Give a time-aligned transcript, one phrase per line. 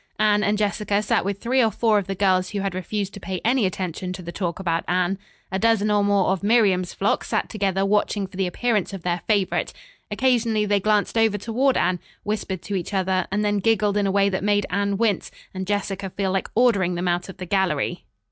[0.17, 3.19] Anne and Jessica sat with three or four of the girls who had refused to
[3.19, 5.19] pay any attention to the talk about Anne.
[5.51, 9.21] A dozen or more of Miriam's flock sat together watching for the appearance of their
[9.27, 9.73] favorite.
[10.09, 14.11] Occasionally they glanced over toward Anne, whispered to each other, and then giggled in a
[14.11, 18.03] way that made Anne wince and Jessica feel like ordering them out of the gallery.